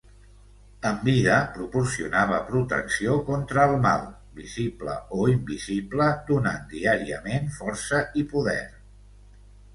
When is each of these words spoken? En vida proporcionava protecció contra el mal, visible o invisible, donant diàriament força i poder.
En 0.91 0.95
vida 1.07 1.33
proporcionava 1.57 2.39
protecció 2.47 3.17
contra 3.27 3.67
el 3.69 3.75
mal, 3.83 4.07
visible 4.41 4.97
o 5.19 5.29
invisible, 5.35 6.09
donant 6.33 6.67
diàriament 6.75 7.55
força 7.61 8.03
i 8.23 8.27
poder. 8.35 8.59